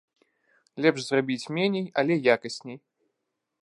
Лепш 0.85 0.99
зрабіць 1.09 1.51
меней, 1.59 1.87
але 2.03 2.13
якасней. 2.39 2.79